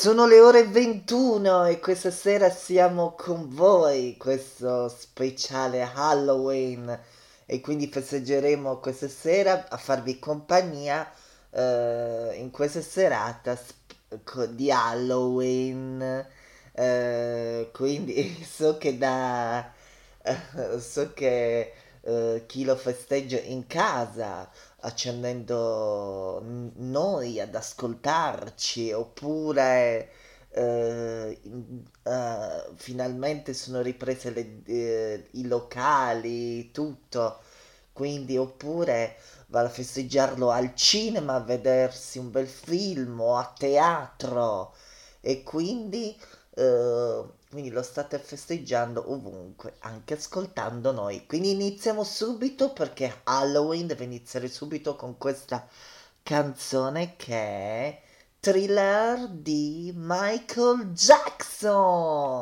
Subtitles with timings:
[0.00, 6.98] Sono le ore 21 e questa sera siamo con voi, questo speciale Halloween
[7.44, 11.06] e quindi festeggeremo questa sera a farvi compagnia
[11.50, 16.26] eh, in questa serata sp- di Halloween.
[16.72, 19.70] Eh, quindi so che da
[20.22, 24.48] eh, so che eh, chi lo festeggia in casa
[24.82, 26.40] accendendo
[26.76, 30.10] noi ad ascoltarci oppure
[30.50, 31.40] eh,
[32.04, 37.40] eh, finalmente sono riprese le- eh, i locali, tutto.
[37.92, 39.16] Quindi oppure
[39.48, 44.74] va a festeggiarlo al cinema a vedersi un bel film o a teatro
[45.20, 46.16] e quindi,
[46.54, 51.26] eh, quindi lo state festeggiando ovunque, anche ascoltando noi.
[51.26, 55.66] Quindi iniziamo subito perché Halloween deve iniziare subito con questa
[56.22, 58.00] canzone che è
[58.38, 62.38] Thriller di Michael Jackson.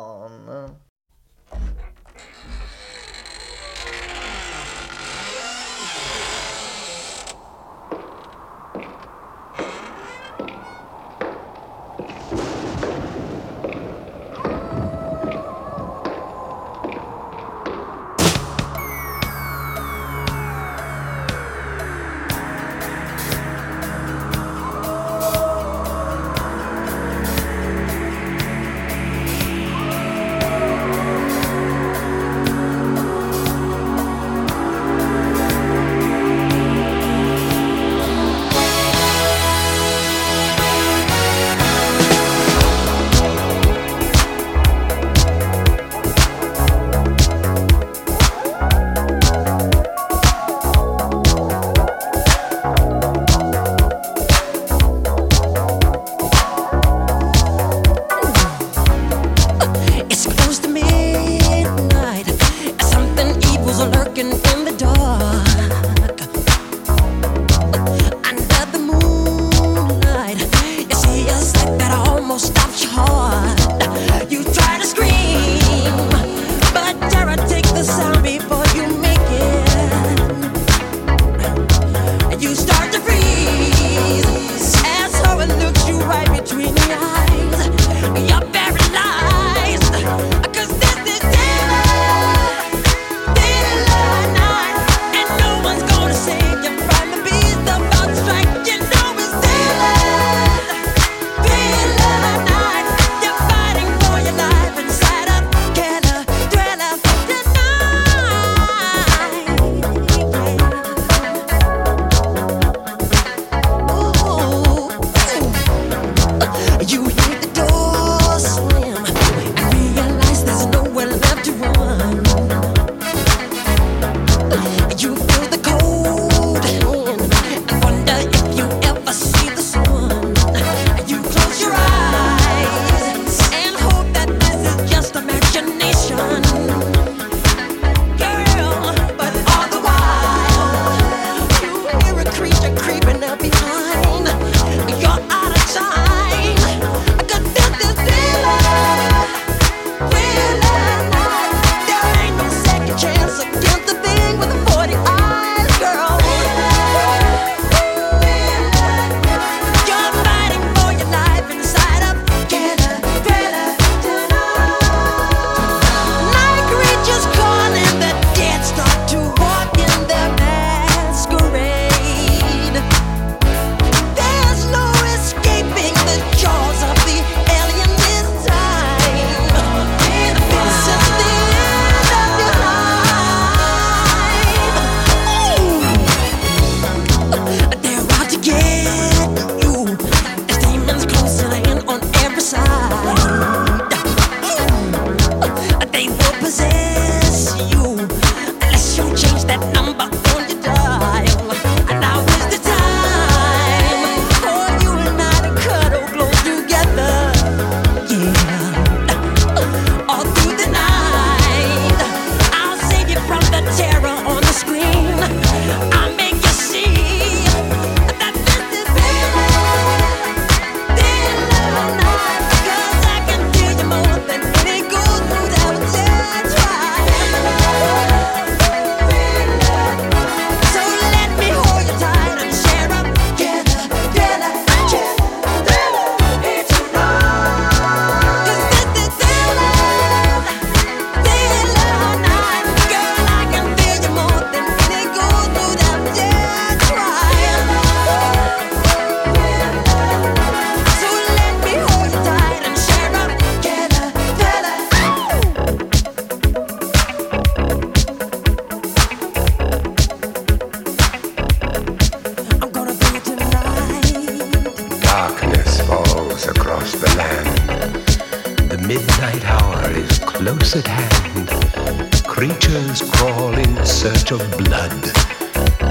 [274.26, 275.02] In of blood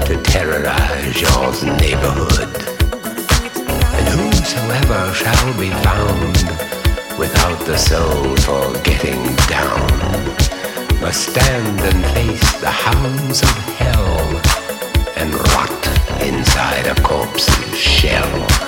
[0.06, 2.54] to terrorize your neighborhood.
[3.94, 6.36] And whosoever shall be found
[7.18, 9.88] without the soul for getting down
[11.00, 14.40] must stand and face the hounds of hell
[15.16, 18.67] and rot inside a corpse's shell.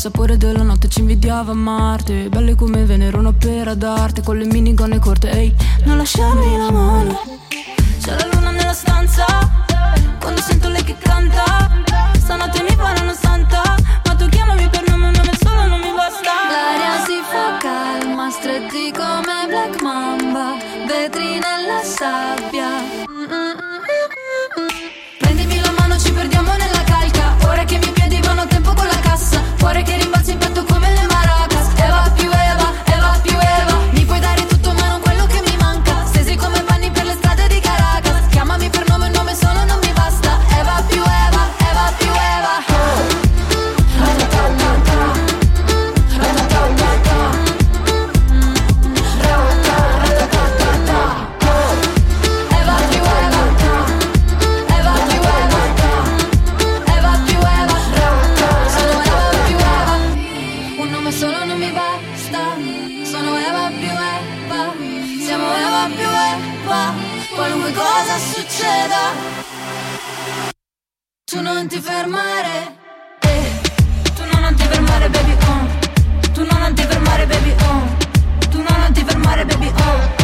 [0.02, 2.28] sapore della notte ci invidiava Marte.
[2.28, 7.20] Belle come Venere, un'opera d'arte Con le minigonne corte, ehi, hey, non lasciarmi la mano
[8.02, 9.26] C'è la luna nella stanza.
[10.20, 11.44] Quando sento lei che canta
[12.18, 12.61] Stanotte
[71.82, 72.76] fermare,
[73.22, 73.62] eh.
[74.16, 76.32] Tu non ti fermare, baby, oh.
[76.32, 78.50] Tu non ti fermare, baby, oh.
[78.50, 80.21] Tu non ti fermare, baby, oh.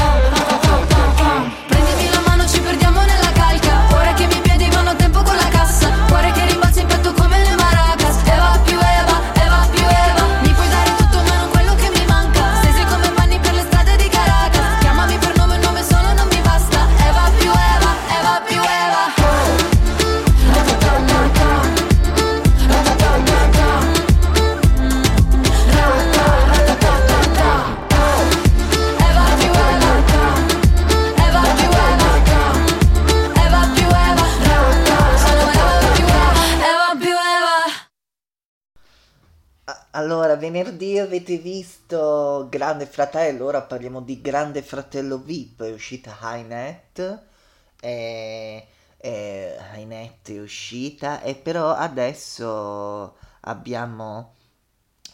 [42.50, 47.24] Grande Fratello, ora parliamo di Grande Fratello VIP, è uscita Highnet,
[47.82, 54.36] e, e Highnet è uscita, e però adesso abbiamo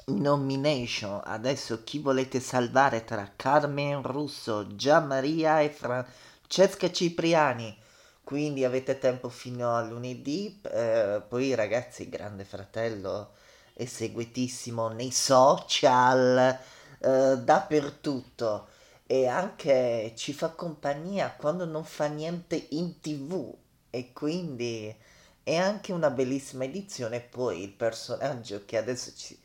[0.05, 1.21] nomination.
[1.23, 7.77] Adesso chi volete salvare tra Carmen Russo, Gian Maria e Francesca Cipriani?
[8.23, 10.61] Quindi avete tempo fino a lunedì.
[10.71, 13.31] Eh, poi ragazzi, Grande Fratello
[13.73, 16.57] è seguitissimo nei social,
[16.99, 18.67] eh, dappertutto.
[19.05, 23.53] E anche ci fa compagnia quando non fa niente in tv.
[23.89, 24.95] E quindi
[25.43, 27.19] è anche una bellissima edizione.
[27.19, 29.39] Poi il personaggio che adesso ci,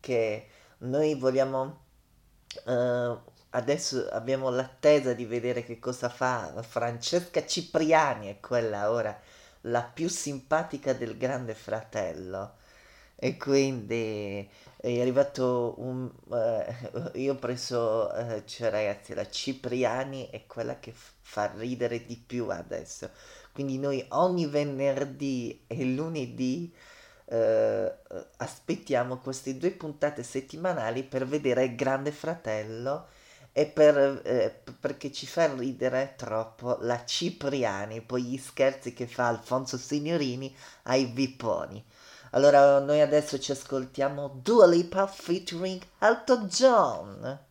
[0.00, 1.86] che noi vogliamo
[2.64, 3.18] uh,
[3.50, 9.18] adesso abbiamo l'attesa di vedere che cosa fa Francesca Cipriani è quella ora
[9.62, 12.56] la più simpatica del grande fratello
[13.20, 20.46] e quindi è arrivato un uh, io ho preso uh, cioè ragazzi la Cipriani è
[20.46, 23.10] quella che f- fa ridere di più adesso
[23.52, 26.72] quindi noi ogni venerdì e lunedì
[27.30, 27.94] eh,
[28.38, 33.08] aspettiamo queste due puntate settimanali per vedere il Grande Fratello
[33.52, 39.28] e per, eh, perché ci fa ridere troppo la Cipriani, poi gli scherzi che fa
[39.28, 41.84] Alfonso Signorini ai Vipponi.
[42.32, 47.46] Allora noi adesso ci ascoltiamo Dua Lipa featuring Alto John.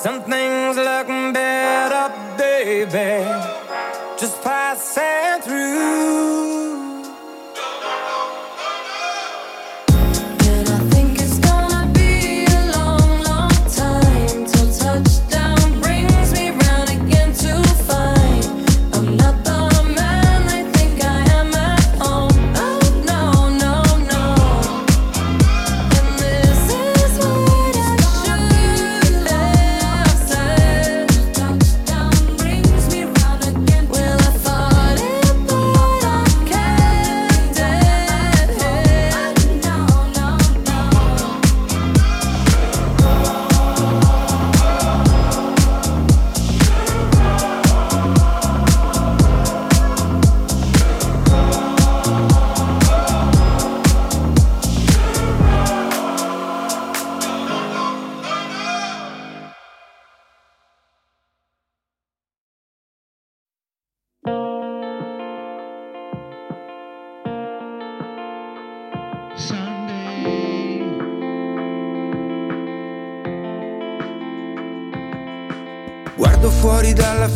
[0.00, 3.26] Some things look better, baby,
[4.16, 6.87] just passing through.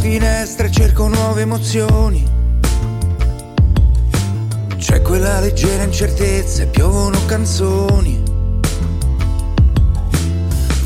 [0.03, 2.29] Finestra e cerco nuove emozioni.
[4.77, 8.23] C'è quella leggera incertezza e piovono canzoni.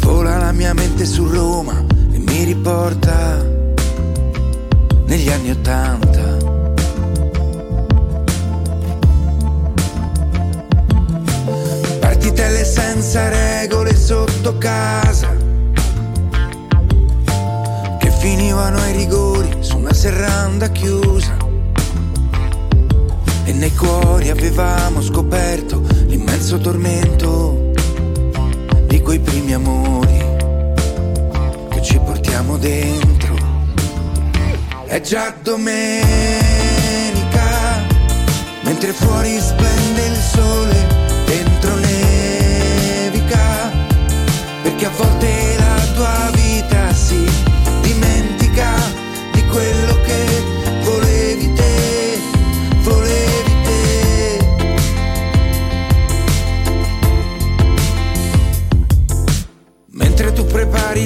[0.00, 3.42] Vola la mia mente su Roma e mi riporta
[5.06, 6.36] negli anni Ottanta.
[12.00, 15.35] Partitelle senza regole sotto casa
[18.26, 21.36] finivano ai rigori su una serranda chiusa
[23.44, 27.70] e nei cuori avevamo scoperto l'immenso tormento
[28.88, 30.18] di quei primi amori
[31.70, 33.36] che ci portiamo dentro.
[34.86, 36.02] È già domenica,
[38.62, 40.86] mentre fuori splende il sole,
[41.26, 43.70] dentro nevica,
[44.62, 47.54] perché a volte la tua vita si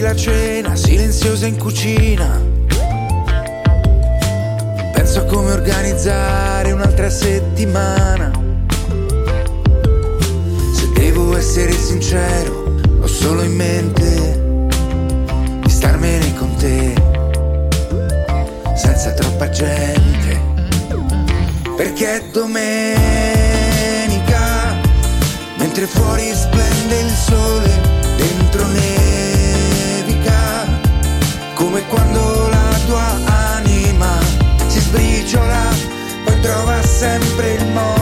[0.01, 2.41] la cena, silenziosa in cucina,
[4.93, 8.31] penso a come organizzare un'altra settimana.
[10.75, 14.69] Se devo essere sincero, ho solo in mente
[15.63, 16.95] di starmene con te,
[18.77, 20.41] senza troppa gente,
[21.77, 22.67] perché è domenica,
[25.59, 26.80] mentre fuori splende
[37.01, 38.00] sempre il modo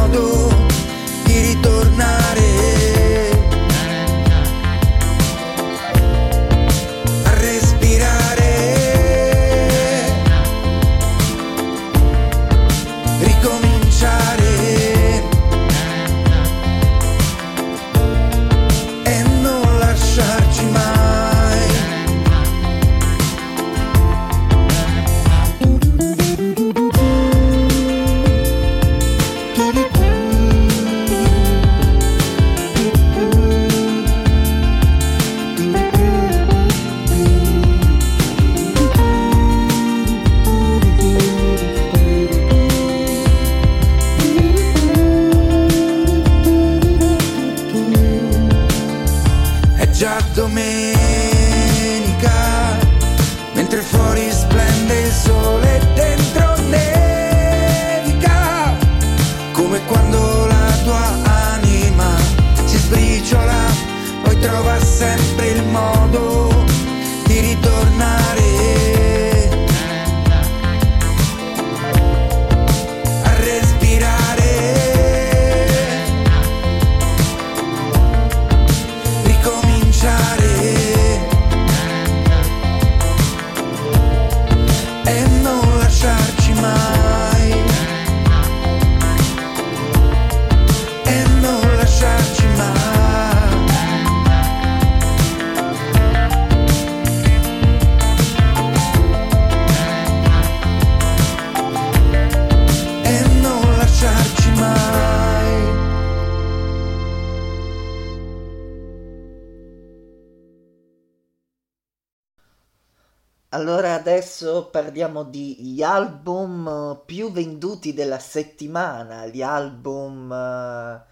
[113.58, 121.02] Allora adesso parliamo di gli album eh, più venduti della settimana, gli album, eh,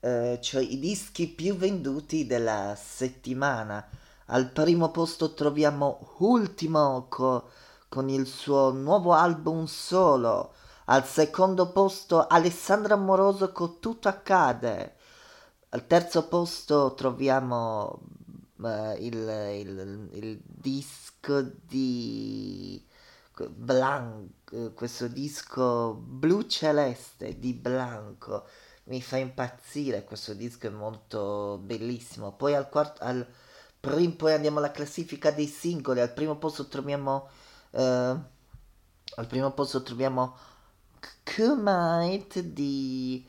[0.00, 3.86] eh, cioè i dischi più venduti della settimana.
[4.26, 7.48] Al primo posto troviamo Ultimo co-
[7.88, 10.52] con il suo nuovo album solo.
[10.86, 14.96] Al secondo posto Alessandro Amoroso con Tutto accade.
[15.70, 18.00] Al terzo posto troviamo
[18.64, 19.14] eh, il,
[19.60, 22.84] il- il disco di
[23.48, 28.46] Blanco, questo disco blu celeste di Blanco.
[28.84, 32.32] Mi fa impazzire, questo disco è molto bellissimo.
[32.32, 33.26] Poi al quarto, al
[33.80, 36.00] prim- poi andiamo alla classifica dei singoli.
[36.00, 37.28] Al primo posto troviamo,
[37.70, 37.80] eh,
[39.16, 40.36] al primo posto troviamo
[41.24, 43.26] Kumite di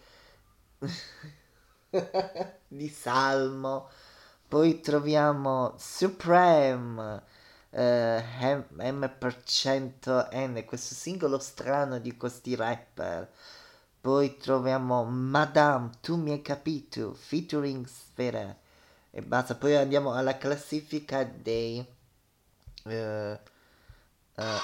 [2.68, 3.90] di Salmo.
[4.48, 7.22] Poi troviamo Supreme,
[7.76, 8.24] eh,
[8.70, 13.30] M%N, questo singolo strano di questi rapper.
[14.00, 18.56] Poi troviamo Madame, tu mi hai capito, featuring Sfera.
[19.12, 19.56] E basta.
[19.56, 21.86] Poi andiamo alla classifica dei...
[22.84, 23.40] eh,
[24.36, 24.60] eh,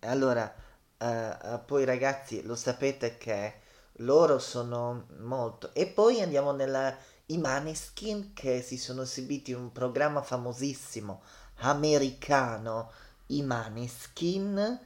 [0.00, 0.54] allora,
[0.98, 3.60] eh, eh, poi ragazzi, lo sapete che
[3.98, 5.74] loro sono molto.
[5.74, 11.22] E poi andiamo nella i Maneskin che si sono esibiti in un programma famosissimo
[11.64, 12.90] americano,
[13.28, 14.80] i Maneskin.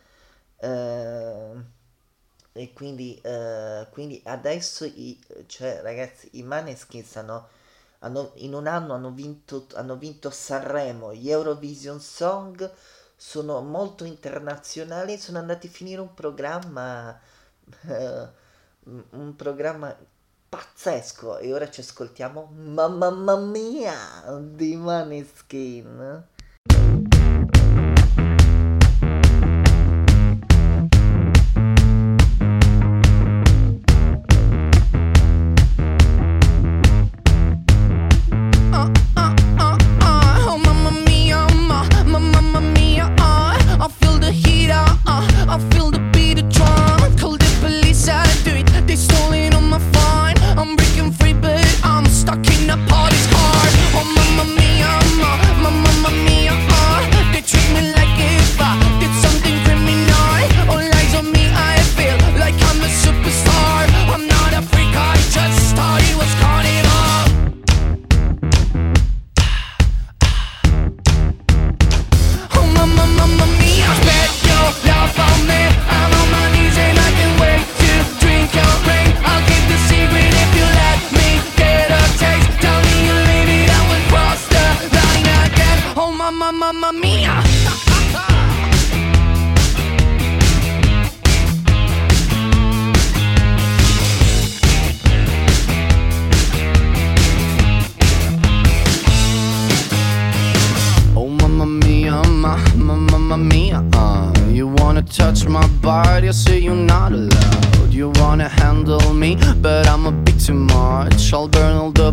[0.56, 1.76] Eh,
[2.52, 7.48] e quindi, eh, quindi adesso i, cioè, ragazzi, i Maneskin stanno,
[8.00, 12.68] hanno, in un anno hanno vinto, hanno vinto Sanremo, gli Eurovision Song
[13.16, 17.18] sono molto internazionali, sono andati a finire un programma,
[17.86, 18.28] eh,
[19.10, 19.96] un programma
[20.48, 23.96] pazzesco e ora ci ascoltiamo Mamma mia
[24.40, 26.26] di Maneskin.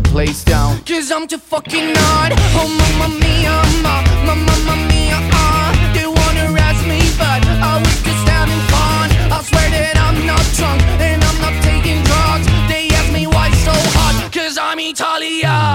[0.00, 0.78] place down.
[0.84, 2.32] Cause I'm too fucking hard.
[2.58, 5.92] Oh, mamma mia, ma, ma, mamma mia, ah.
[5.94, 9.06] They wanna arrest me, but I was just having fun.
[9.32, 12.46] I swear that I'm not drunk and I'm not taking drugs.
[12.68, 15.65] They ask me why so hot, cause I'm Italian.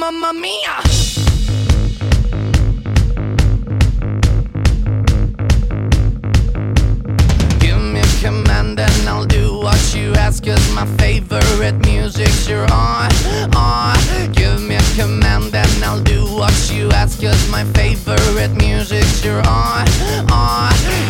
[0.00, 0.76] mamma mia!
[7.60, 12.66] Give me a command and I'll do what you ask Cause my favorite music's your
[12.72, 13.10] on,
[13.54, 13.98] on
[14.32, 19.46] Give me a command and I'll do what you ask Cause my favorite music's your
[19.46, 19.86] on,
[20.32, 21.09] on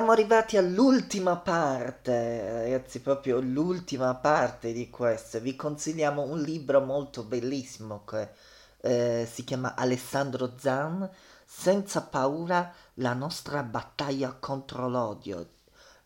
[0.00, 5.40] Siamo arrivati all'ultima parte, ragazzi, proprio l'ultima parte di questo.
[5.40, 8.30] Vi consigliamo un libro molto bellissimo che
[8.80, 11.06] eh, si chiama Alessandro Zan,
[11.44, 15.46] Senza paura, la nostra battaglia contro l'odio,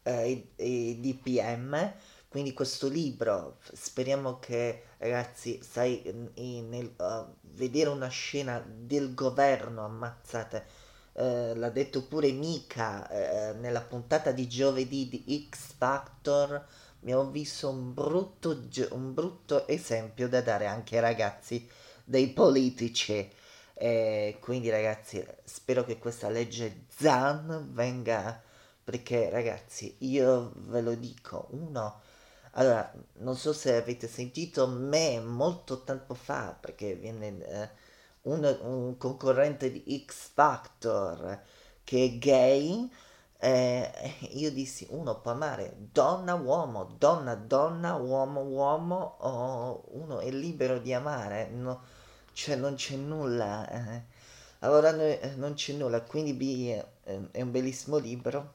[0.02, 1.94] eh, e, DPM.
[2.26, 6.02] Quindi questo libro, speriamo che, ragazzi, sai,
[6.34, 10.83] in, nel, uh, vedere una scena del governo ammazzate
[11.16, 16.66] eh, l'ha detto pure Mika eh, nella puntata di giovedì di X Factor,
[17.00, 21.68] abbiamo visto un brutto, un brutto esempio da dare anche ai ragazzi
[22.04, 23.30] dei politici.
[23.76, 28.40] Eh, quindi ragazzi, spero che questa legge ZAN venga,
[28.82, 32.02] perché ragazzi, io ve lo dico, uno...
[32.56, 37.46] Allora, non so se avete sentito me molto tempo fa, perché viene...
[37.46, 37.83] Eh,
[38.24, 41.40] un, un concorrente di X Factor
[41.82, 42.90] che è gay,
[43.38, 43.90] eh,
[44.30, 50.78] io dissi uno può amare donna uomo, donna donna, uomo uomo, o uno è libero
[50.78, 51.82] di amare, no,
[52.32, 53.68] cioè non c'è nulla.
[53.68, 54.02] Eh.
[54.60, 56.82] Allora eh, non c'è nulla, quindi B
[57.32, 58.54] è un bellissimo libro,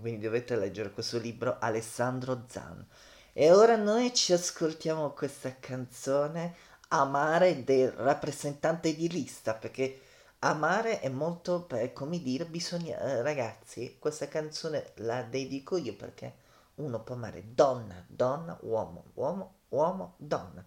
[0.00, 2.84] quindi dovete leggere questo libro Alessandro Zan.
[3.32, 6.56] E ora noi ci ascoltiamo questa canzone
[6.90, 10.00] Amare del rappresentante di lista, perché
[10.40, 16.32] amare è molto, per, come dire, bisogna, eh, ragazzi, questa canzone la dedico io perché
[16.76, 20.64] uno può amare donna, donna, uomo, uomo, uomo, donna.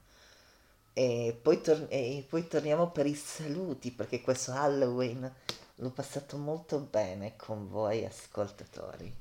[0.94, 5.32] E poi, tor- e poi torniamo per i saluti, perché questo Halloween
[5.76, 9.21] l'ho passato molto bene con voi ascoltatori.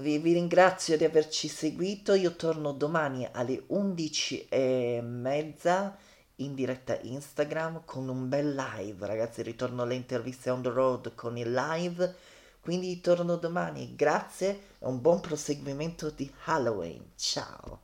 [0.00, 5.96] vi, vi ringrazio di averci seguito, io torno domani alle 11 e mezza
[6.36, 11.36] in diretta Instagram con un bel live, ragazzi, ritorno alle interviste on the road con
[11.36, 12.14] il live,
[12.60, 17.80] quindi torno domani, grazie e un buon proseguimento di Halloween, ciao!